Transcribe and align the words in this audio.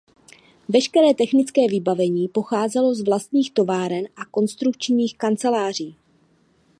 Veškeré 0.69 1.13
technické 1.13 1.67
vybavení 1.67 2.27
pocházelo 2.27 2.95
z 2.95 3.05
vlastních 3.05 3.51
továren 3.53 4.05
a 4.15 4.25
konstrukčních 4.25 5.17
kanceláří. 5.17 5.95